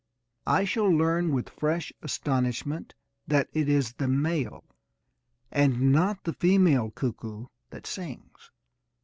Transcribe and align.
I 0.47 0.65
shall 0.65 0.89
learn 0.89 1.31
with 1.31 1.47
fresh 1.51 1.93
astonishment 2.01 2.95
that 3.27 3.49
it 3.53 3.69
is 3.69 3.93
the 3.93 4.07
male, 4.07 4.63
and 5.51 5.91
not 5.91 6.23
the 6.23 6.33
female, 6.33 6.89
cuckoo 6.89 7.45
that 7.69 7.85
sings. 7.85 8.49